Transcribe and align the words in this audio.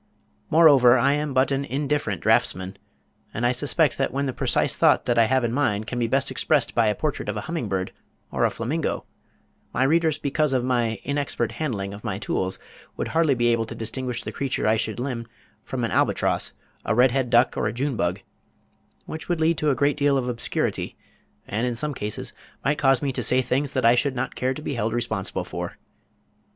Moreover 0.49 0.97
I 0.97 1.13
am 1.13 1.31
but 1.31 1.51
an 1.51 1.63
indifferent 1.63 2.21
draughtsman, 2.23 2.77
and 3.35 3.45
I 3.45 3.51
suspect 3.51 3.99
that 3.99 4.11
when 4.11 4.25
the 4.25 4.33
precise 4.33 4.75
thought 4.75 5.05
that 5.05 5.19
I 5.19 5.25
have 5.25 5.43
in 5.43 5.53
mind 5.53 5.85
can 5.85 5.99
best 6.09 6.29
be 6.29 6.31
expressed 6.33 6.73
by 6.73 6.87
a 6.87 6.95
portrait 6.95 7.29
of 7.29 7.37
a 7.37 7.41
humming 7.41 7.67
bird, 7.69 7.91
or 8.31 8.43
a 8.43 8.49
flamingo, 8.49 9.05
my 9.71 9.83
readers 9.83 10.17
because 10.17 10.53
of 10.53 10.63
my 10.63 10.99
inexpert 11.05 11.51
handling 11.51 11.93
of 11.93 12.03
my 12.03 12.17
tools 12.17 12.57
would 12.97 13.09
hardly 13.09 13.35
be 13.35 13.49
able 13.49 13.67
to 13.67 13.75
distinguish 13.75 14.23
the 14.23 14.31
creature 14.31 14.67
I 14.67 14.75
should 14.75 14.99
limn 14.99 15.27
from 15.63 15.83
an 15.83 15.91
albatross, 15.91 16.53
a 16.83 16.95
red 16.95 17.11
head 17.11 17.29
duck, 17.29 17.55
or 17.55 17.67
a 17.67 17.71
June 17.71 17.95
Bug, 17.95 18.21
which 19.05 19.29
would 19.29 19.39
lead 19.39 19.59
to 19.59 19.69
a 19.69 19.75
great 19.75 19.97
deal 19.97 20.17
of 20.17 20.27
obscurity, 20.27 20.97
and 21.47 21.67
in 21.67 21.75
some 21.75 21.93
cases 21.93 22.33
might 22.65 22.79
cause 22.79 23.03
me 23.03 23.11
to 23.11 23.21
say 23.21 23.43
things 23.43 23.73
that 23.73 23.85
I 23.85 23.93
should 23.93 24.15
not 24.15 24.33
care 24.33 24.55
to 24.55 24.63
be 24.63 24.73
held 24.73 24.93
responsible 24.93 25.43
for. 25.43 25.77